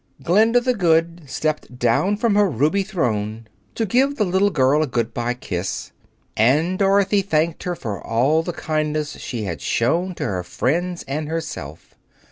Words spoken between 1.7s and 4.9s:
down from her ruby throne to give the little girl a